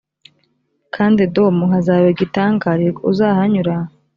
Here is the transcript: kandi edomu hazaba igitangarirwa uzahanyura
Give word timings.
kandi 0.95 1.17
edomu 1.27 1.63
hazaba 1.73 2.05
igitangarirwa 2.13 3.01
uzahanyura 3.11 3.75